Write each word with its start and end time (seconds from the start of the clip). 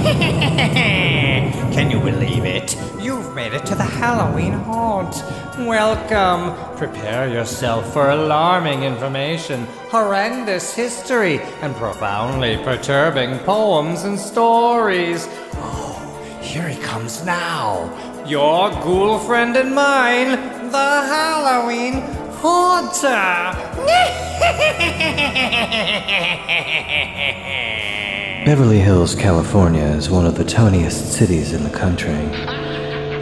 Can 1.72 1.90
you 1.90 2.00
believe 2.00 2.46
it? 2.46 2.74
You've 2.98 3.34
made 3.34 3.52
it 3.52 3.66
to 3.66 3.74
the 3.74 3.84
Halloween 3.84 4.54
haunt. 4.54 5.22
Welcome. 5.58 6.56
Prepare 6.78 7.28
yourself 7.28 7.92
for 7.92 8.08
alarming 8.08 8.84
information, 8.84 9.66
horrendous 9.90 10.72
history, 10.72 11.38
and 11.60 11.76
profoundly 11.76 12.56
perturbing 12.64 13.40
poems 13.40 14.04
and 14.04 14.18
stories. 14.18 15.28
Oh, 15.56 16.40
here 16.40 16.66
he 16.66 16.80
comes 16.80 17.22
now. 17.26 17.92
Your 18.26 18.70
ghoul 18.70 19.18
friend 19.18 19.54
and 19.54 19.74
mine, 19.74 20.30
the 20.70 21.02
Halloween 21.12 22.00
Haunter. 22.40 23.54
Beverly 28.50 28.80
Hills, 28.80 29.14
California 29.14 29.84
is 29.84 30.10
one 30.10 30.26
of 30.26 30.34
the 30.34 30.42
toniest 30.42 31.12
cities 31.12 31.52
in 31.52 31.62
the 31.62 31.70
country. 31.70 32.18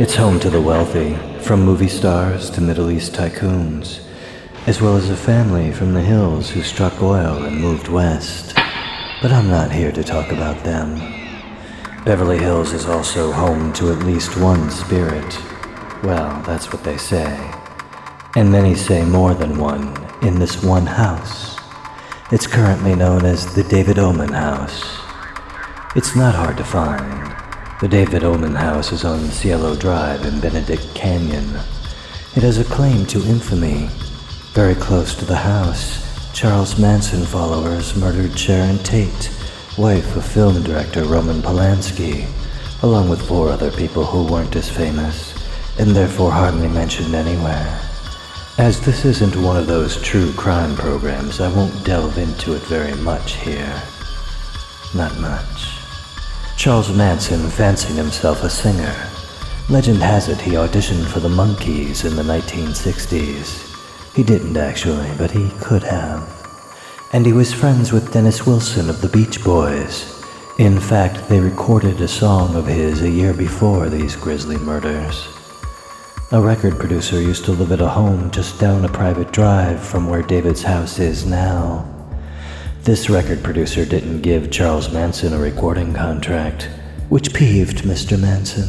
It's 0.00 0.14
home 0.14 0.40
to 0.40 0.48
the 0.48 0.62
wealthy, 0.62 1.16
from 1.42 1.60
movie 1.60 1.86
stars 1.86 2.48
to 2.48 2.62
Middle 2.62 2.90
East 2.90 3.12
tycoons, 3.12 4.00
as 4.66 4.80
well 4.80 4.96
as 4.96 5.10
a 5.10 5.16
family 5.16 5.70
from 5.70 5.92
the 5.92 6.00
hills 6.00 6.48
who 6.48 6.62
struck 6.62 7.02
oil 7.02 7.42
and 7.42 7.60
moved 7.60 7.88
west. 7.88 8.54
But 9.20 9.30
I'm 9.30 9.50
not 9.50 9.70
here 9.70 9.92
to 9.92 10.02
talk 10.02 10.32
about 10.32 10.64
them. 10.64 10.96
Beverly 12.06 12.38
Hills 12.38 12.72
is 12.72 12.86
also 12.86 13.30
home 13.30 13.74
to 13.74 13.92
at 13.92 14.06
least 14.06 14.38
one 14.38 14.70
spirit. 14.70 15.38
Well, 16.02 16.42
that's 16.46 16.72
what 16.72 16.84
they 16.84 16.96
say. 16.96 17.36
And 18.34 18.50
many 18.50 18.74
say 18.74 19.04
more 19.04 19.34
than 19.34 19.58
one 19.58 19.94
in 20.22 20.38
this 20.38 20.62
one 20.62 20.86
house. 20.86 21.58
It's 22.32 22.46
currently 22.46 22.94
known 22.94 23.26
as 23.26 23.54
the 23.54 23.64
David 23.64 23.98
Oman 23.98 24.32
House. 24.32 25.07
It's 25.98 26.14
not 26.14 26.36
hard 26.36 26.56
to 26.58 26.62
find. 26.62 27.34
The 27.80 27.88
David 27.88 28.22
Oman 28.22 28.54
House 28.54 28.92
is 28.92 29.04
on 29.04 29.32
Cielo 29.32 29.74
Drive 29.74 30.24
in 30.24 30.38
Benedict 30.38 30.86
Canyon. 30.94 31.56
It 32.36 32.44
has 32.44 32.58
a 32.58 32.64
claim 32.72 33.04
to 33.06 33.26
infamy. 33.26 33.88
Very 34.52 34.76
close 34.76 35.12
to 35.16 35.24
the 35.24 35.34
house, 35.34 36.32
Charles 36.32 36.78
Manson 36.78 37.24
followers 37.24 37.96
murdered 37.96 38.38
Sharon 38.38 38.78
Tate, 38.84 39.28
wife 39.76 40.14
of 40.14 40.24
film 40.24 40.62
director 40.62 41.02
Roman 41.02 41.42
Polanski, 41.42 42.28
along 42.84 43.08
with 43.08 43.26
four 43.26 43.48
other 43.48 43.72
people 43.72 44.04
who 44.04 44.32
weren't 44.32 44.54
as 44.54 44.70
famous, 44.70 45.34
and 45.80 45.90
therefore 45.90 46.30
hardly 46.30 46.68
mentioned 46.68 47.16
anywhere. 47.16 47.80
As 48.56 48.80
this 48.80 49.04
isn't 49.04 49.34
one 49.34 49.56
of 49.56 49.66
those 49.66 50.00
true 50.00 50.32
crime 50.34 50.76
programs, 50.76 51.40
I 51.40 51.52
won't 51.52 51.84
delve 51.84 52.18
into 52.18 52.54
it 52.54 52.62
very 52.66 52.94
much 52.94 53.34
here. 53.38 53.82
Not 54.94 55.18
much. 55.18 55.67
Charles 56.58 56.92
Manson 56.92 57.48
fancied 57.50 57.94
himself 57.94 58.42
a 58.42 58.50
singer. 58.50 58.92
Legend 59.68 60.02
has 60.02 60.28
it 60.28 60.40
he 60.40 60.54
auditioned 60.54 61.06
for 61.06 61.20
the 61.20 61.28
Monkees 61.28 62.04
in 62.04 62.16
the 62.16 62.22
1960s. 62.24 64.12
He 64.12 64.24
didn't 64.24 64.56
actually, 64.56 65.08
but 65.16 65.30
he 65.30 65.50
could 65.60 65.84
have. 65.84 66.28
And 67.12 67.24
he 67.24 67.32
was 67.32 67.54
friends 67.54 67.92
with 67.92 68.12
Dennis 68.12 68.44
Wilson 68.44 68.90
of 68.90 69.00
the 69.00 69.08
Beach 69.08 69.44
Boys. 69.44 70.20
In 70.58 70.80
fact, 70.80 71.28
they 71.28 71.38
recorded 71.38 72.00
a 72.00 72.08
song 72.08 72.56
of 72.56 72.66
his 72.66 73.02
a 73.02 73.08
year 73.08 73.32
before 73.32 73.88
these 73.88 74.16
grisly 74.16 74.56
murders. 74.56 75.28
A 76.32 76.40
record 76.40 76.76
producer 76.76 77.20
used 77.20 77.44
to 77.44 77.52
live 77.52 77.70
at 77.70 77.80
a 77.80 77.88
home 77.88 78.32
just 78.32 78.58
down 78.58 78.84
a 78.84 78.88
private 78.88 79.30
drive 79.30 79.80
from 79.80 80.08
where 80.08 80.22
David's 80.22 80.64
house 80.64 80.98
is 80.98 81.24
now. 81.24 81.97
This 82.82 83.10
record 83.10 83.42
producer 83.42 83.84
didn't 83.84 84.22
give 84.22 84.50
Charles 84.50 84.90
Manson 84.92 85.34
a 85.34 85.38
recording 85.38 85.92
contract, 85.92 86.70
which 87.10 87.34
peeved 87.34 87.82
Mr. 87.82 88.18
Manson. 88.18 88.68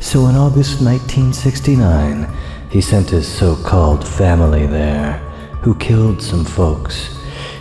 So 0.00 0.26
in 0.26 0.36
August 0.36 0.82
1969, 0.82 2.28
he 2.70 2.80
sent 2.82 3.08
his 3.08 3.26
so 3.26 3.56
called 3.56 4.06
family 4.06 4.66
there, 4.66 5.14
who 5.62 5.74
killed 5.76 6.20
some 6.20 6.44
folks, 6.44 7.08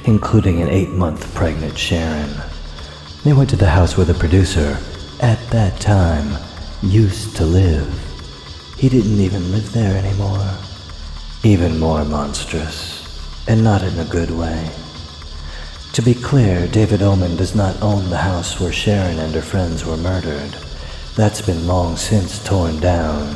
including 0.06 0.62
an 0.62 0.68
eight 0.68 0.90
month 0.90 1.34
pregnant 1.35 1.78
Sharon. 1.78 2.34
They 3.24 3.31
went 3.31 3.50
to 3.52 3.56
the 3.56 3.69
house 3.69 3.96
where 3.96 4.06
the 4.06 4.14
producer, 4.16 4.78
at 5.22 5.40
that 5.52 5.80
time, 5.80 6.38
used 6.81 7.38
to 7.38 7.46
live. 7.46 7.88
He 8.78 8.90
didn't 8.90 9.19
even 9.19 9.52
live 9.52 9.72
there 9.72 9.96
anymore. 9.96 10.58
Even 11.44 11.80
more 11.80 12.03
monstrous, 12.03 13.47
and 13.47 13.64
not 13.64 13.84
in 13.84 13.97
a 14.00 14.06
good 14.06 14.31
way. 14.31 14.69
To 15.94 16.02
be 16.02 16.13
clear, 16.13 16.68
David 16.68 17.02
Oman 17.02 17.35
does 17.35 17.53
not 17.53 17.81
own 17.81 18.09
the 18.09 18.18
house 18.18 18.62
where 18.62 18.72
Sharon 18.72 19.19
and 19.19 19.35
her 19.35 19.41
friends 19.41 19.85
were 19.85 19.97
murdered. 19.97 20.56
That's 21.18 21.41
been 21.41 21.68
long 21.68 21.97
since 21.97 22.41
torn 22.46 22.79
down. 22.79 23.35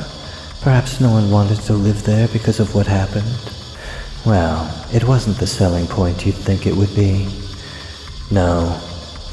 Perhaps 0.62 1.02
no 1.02 1.12
one 1.12 1.30
wanted 1.30 1.60
to 1.64 1.74
live 1.74 2.04
there 2.04 2.30
because 2.30 2.62
of 2.62 2.74
what 2.74 2.88
happened? 2.88 3.52
Well, 4.26 4.74
it 4.94 5.04
wasn't 5.04 5.38
the 5.38 5.48
selling 5.48 5.86
point 5.86 6.26
you'd 6.26 6.36
think 6.36 6.66
it 6.66 6.76
would 6.76 6.96
be. 6.96 7.28
No, 8.32 8.80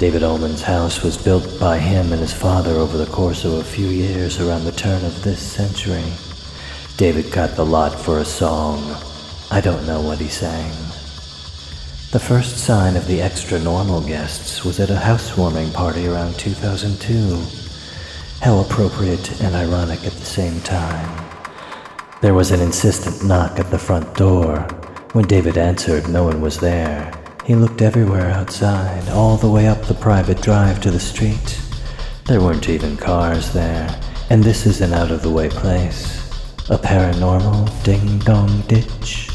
David 0.01 0.25
Oman's 0.25 0.63
house 0.63 1.05
was 1.05 1.17
built 1.17 1.61
by 1.61 1.79
him 1.79 2.11
and 2.13 2.21
his 2.21 2.35
father 2.35 2.73
over 2.73 2.99
the 2.99 3.07
course 3.07 3.45
of 3.45 3.53
a 3.53 3.63
few 3.63 3.87
years 3.87 4.41
around 4.41 4.65
the 4.65 4.73
turn 4.73 5.05
of 5.05 5.23
this 5.23 5.41
century. 5.41 6.13
David 6.97 7.31
got 7.31 7.55
the 7.55 7.65
lot 7.65 7.95
for 7.95 8.19
a 8.19 8.25
song. 8.25 8.83
I 9.49 9.61
don't 9.61 9.87
know 9.87 10.01
what 10.01 10.19
he 10.19 10.29
sang. 10.29 10.92
The 12.13 12.21
first 12.21 12.59
sign 12.59 12.95
of 12.97 13.07
the 13.07 13.23
extra 13.23 13.59
normal 13.59 14.03
guests 14.03 14.67
was 14.67 14.79
at 14.81 14.91
a 14.91 14.99
housewarming 14.99 15.73
party 15.73 16.07
around 16.07 16.35
2002. 16.35 17.43
How 18.43 18.59
appropriate 18.59 19.41
and 19.41 19.57
ironic 19.57 20.05
at 20.05 20.13
the 20.13 20.27
same 20.27 20.61
time. 20.61 21.27
There 22.21 22.35
was 22.35 22.51
an 22.51 22.61
insistent 22.61 23.27
knock 23.27 23.59
at 23.59 23.71
the 23.71 23.79
front 23.79 24.15
door. 24.15 24.59
When 25.15 25.25
David 25.27 25.57
answered, 25.57 26.07
no 26.11 26.25
one 26.25 26.43
was 26.43 26.61
there. 26.61 27.11
He 27.47 27.55
looked 27.55 27.81
everywhere 27.81 28.31
outside, 28.31 29.09
all 29.09 29.39
the 29.39 29.51
way 29.51 29.67
up 29.67 29.81
the 29.85 29.95
private 29.95 30.43
drive 30.43 30.83
to 30.83 30.91
the 30.91 31.01
street. 31.01 31.59
There 32.27 32.43
weren't 32.43 32.69
even 32.69 32.99
cars 32.99 33.55
there, 33.55 33.89
and 34.29 34.45
this 34.45 34.67
is 34.67 34.83
an 34.83 34.93
out 34.93 35.13
of 35.13 35.23
the 35.23 35.31
way 35.31 35.49
place. 35.49 36.29
A 36.69 36.77
paranormal 36.77 37.83
ding 37.85 38.19
dong 38.19 38.61
ditch? 38.69 39.31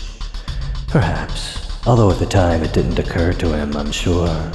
Perhaps 0.90 1.57
although 1.88 2.12
at 2.12 2.20
the 2.20 2.26
time 2.26 2.62
it 2.64 2.74
didn't 2.74 3.00
occur 3.00 3.32
to 3.32 3.54
him, 3.54 3.76
I'm 3.76 3.92
sure. 3.92 4.52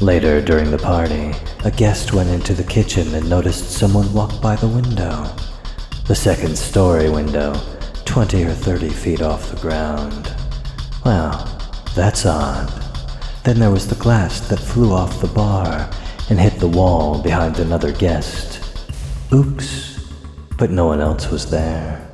Later, 0.00 0.42
during 0.42 0.70
the 0.70 0.78
party, 0.78 1.32
a 1.64 1.70
guest 1.70 2.12
went 2.12 2.28
into 2.28 2.54
the 2.54 2.64
kitchen 2.64 3.14
and 3.14 3.30
noticed 3.30 3.70
someone 3.70 4.12
walk 4.12 4.42
by 4.42 4.56
the 4.56 4.66
window. 4.66 5.24
The 6.08 6.14
second 6.16 6.58
story 6.58 7.08
window, 7.08 7.54
20 8.04 8.44
or 8.44 8.52
30 8.52 8.88
feet 8.88 9.22
off 9.22 9.50
the 9.50 9.60
ground. 9.60 10.34
Well, 11.04 11.46
that's 11.94 12.26
odd. 12.26 12.68
Then 13.44 13.60
there 13.60 13.70
was 13.70 13.86
the 13.86 13.94
glass 13.94 14.40
that 14.48 14.58
flew 14.58 14.92
off 14.92 15.20
the 15.20 15.28
bar 15.28 15.88
and 16.30 16.40
hit 16.40 16.58
the 16.58 16.68
wall 16.68 17.22
behind 17.22 17.60
another 17.60 17.92
guest. 17.92 18.58
Oops, 19.32 20.00
but 20.58 20.72
no 20.72 20.86
one 20.86 21.00
else 21.00 21.30
was 21.30 21.48
there. 21.48 22.09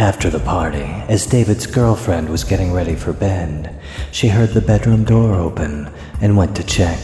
After 0.00 0.30
the 0.30 0.38
party, 0.38 0.84
as 1.08 1.26
David's 1.26 1.66
girlfriend 1.66 2.28
was 2.28 2.44
getting 2.44 2.72
ready 2.72 2.94
for 2.94 3.12
bed, 3.12 3.80
she 4.12 4.28
heard 4.28 4.50
the 4.50 4.60
bedroom 4.60 5.02
door 5.02 5.34
open 5.34 5.92
and 6.20 6.36
went 6.36 6.54
to 6.54 6.62
check. 6.62 7.00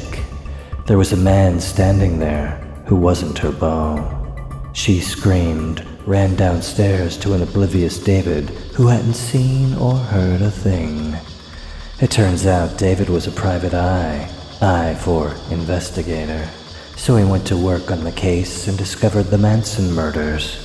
There 0.87 0.97
was 0.97 1.12
a 1.12 1.16
man 1.16 1.59
standing 1.59 2.21
there 2.21 2.50
who 2.87 2.94
wasn't 2.94 3.38
her 3.38 3.50
beau. 3.50 4.71
She 4.75 5.00
screamed, 5.00 5.84
ran 6.06 6.37
downstairs 6.37 7.16
to 7.19 7.32
an 7.32 7.43
oblivious 7.43 7.99
David 7.99 8.50
who 8.77 8.87
hadn't 8.87 9.15
seen 9.15 9.75
or 9.75 9.97
heard 9.97 10.41
a 10.41 10.50
thing. 10.50 11.16
It 12.00 12.12
turns 12.12 12.47
out 12.47 12.78
David 12.78 13.09
was 13.09 13.26
a 13.26 13.32
private 13.32 13.75
eye, 13.75 14.31
I 14.62 14.94
for 14.94 15.35
investigator. 15.50 16.49
So 16.96 17.17
he 17.17 17.25
went 17.25 17.44
to 17.49 17.56
work 17.56 17.91
on 17.91 18.05
the 18.05 18.12
case 18.12 18.69
and 18.69 18.79
discovered 18.79 19.25
the 19.25 19.38
Manson 19.38 19.93
murders. 19.93 20.63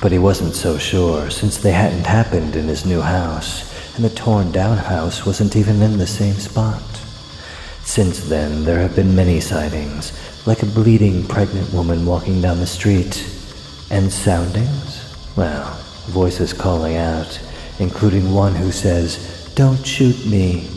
But 0.00 0.12
he 0.12 0.18
wasn't 0.18 0.54
so 0.54 0.78
sure, 0.78 1.28
since 1.28 1.56
they 1.56 1.72
hadn't 1.72 2.06
happened 2.06 2.54
in 2.54 2.68
his 2.68 2.86
new 2.86 3.00
house, 3.00 3.96
and 3.96 4.04
the 4.04 4.10
torn 4.10 4.52
down 4.52 4.78
house 4.78 5.26
wasn't 5.26 5.56
even 5.56 5.82
in 5.82 5.98
the 5.98 6.06
same 6.06 6.36
spot. 6.36 6.82
Since 7.82 8.28
then, 8.28 8.64
there 8.64 8.78
have 8.78 8.94
been 8.94 9.16
many 9.16 9.40
sightings, 9.40 10.12
like 10.46 10.62
a 10.62 10.66
bleeding 10.66 11.26
pregnant 11.26 11.72
woman 11.72 12.06
walking 12.06 12.40
down 12.40 12.60
the 12.60 12.66
street. 12.66 13.26
And 13.90 14.12
soundings? 14.12 15.16
Well, 15.34 15.74
voices 16.06 16.52
calling 16.52 16.96
out, 16.96 17.40
including 17.80 18.32
one 18.32 18.54
who 18.54 18.70
says, 18.70 19.52
Don't 19.56 19.84
shoot 19.84 20.24
me. 20.26 20.68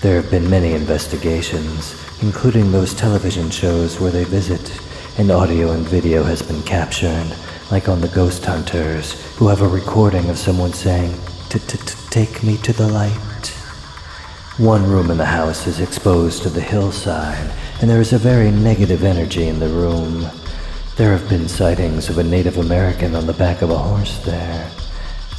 There 0.00 0.20
have 0.20 0.30
been 0.30 0.48
many 0.48 0.74
investigations, 0.74 1.96
including 2.22 2.70
those 2.70 2.94
television 2.94 3.50
shows 3.50 3.98
where 3.98 4.12
they 4.12 4.24
visit, 4.24 4.80
and 5.18 5.32
audio 5.32 5.72
and 5.72 5.84
video 5.88 6.22
has 6.22 6.40
been 6.40 6.62
captured 6.62 7.34
like 7.70 7.88
on 7.88 8.00
the 8.00 8.08
ghost 8.08 8.44
hunters, 8.44 9.12
who 9.36 9.48
have 9.48 9.62
a 9.62 9.68
recording 9.68 10.28
of 10.30 10.38
someone 10.38 10.72
saying, 10.72 11.14
Take 12.10 12.42
me 12.42 12.56
to 12.58 12.72
the 12.72 12.88
light. 12.88 13.48
One 14.58 14.88
room 14.88 15.10
in 15.10 15.18
the 15.18 15.24
house 15.24 15.66
is 15.66 15.80
exposed 15.80 16.42
to 16.42 16.48
the 16.48 16.60
hillside, 16.60 17.52
and 17.80 17.90
there 17.90 18.00
is 18.00 18.12
a 18.12 18.18
very 18.18 18.50
negative 18.50 19.02
energy 19.02 19.48
in 19.48 19.58
the 19.58 19.68
room. 19.68 20.26
There 20.96 21.10
have 21.10 21.28
been 21.28 21.48
sightings 21.48 22.08
of 22.08 22.18
a 22.18 22.22
Native 22.22 22.58
American 22.58 23.14
on 23.14 23.26
the 23.26 23.32
back 23.32 23.62
of 23.62 23.70
a 23.70 23.78
horse 23.78 24.18
there. 24.24 24.70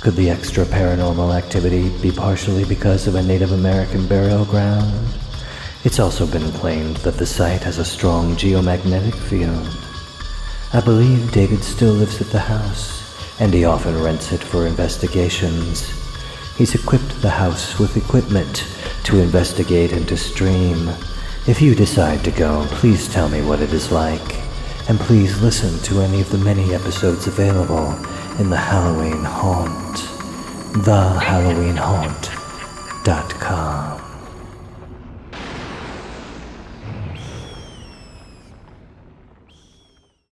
Could 0.01 0.15
the 0.15 0.29
extra 0.29 0.65
paranormal 0.65 1.33
activity 1.33 1.89
be 2.01 2.11
partially 2.11 2.65
because 2.65 3.07
of 3.07 3.15
a 3.15 3.23
Native 3.23 3.53
American 3.53 4.05
burial 4.07 4.45
ground? 4.45 5.07
It's 5.85 5.99
also 5.99 6.27
been 6.27 6.51
claimed 6.51 6.97
that 6.97 7.15
the 7.15 7.25
site 7.25 7.63
has 7.63 7.77
a 7.77 7.85
strong 7.85 8.35
geomagnetic 8.35 9.15
field. 9.15 9.84
I 10.75 10.81
believe 10.81 11.31
David 11.31 11.63
still 11.63 11.93
lives 11.93 12.19
at 12.19 12.31
the 12.31 12.39
house, 12.39 13.39
and 13.39 13.53
he 13.53 13.63
often 13.63 14.03
rents 14.03 14.33
it 14.33 14.43
for 14.43 14.67
investigations. 14.67 15.89
He's 16.57 16.75
equipped 16.75 17.21
the 17.21 17.29
house 17.29 17.79
with 17.79 17.95
equipment 17.95 18.67
to 19.05 19.19
investigate 19.19 19.93
and 19.93 20.05
to 20.09 20.17
stream. 20.17 20.89
If 21.47 21.61
you 21.61 21.75
decide 21.75 22.25
to 22.25 22.31
go, 22.31 22.65
please 22.71 23.07
tell 23.07 23.29
me 23.29 23.41
what 23.41 23.61
it 23.61 23.71
is 23.71 23.91
like 23.91 24.45
and 24.87 24.99
please 24.99 25.41
listen 25.41 25.79
to 25.83 26.01
any 26.01 26.21
of 26.21 26.29
the 26.29 26.37
many 26.37 26.73
episodes 26.73 27.25
available 27.25 27.91
in 28.39 28.49
the 28.49 28.57
Halloween 28.57 29.23
Haunt, 29.23 29.97
thehalloweenhaunt.com. 30.83 33.74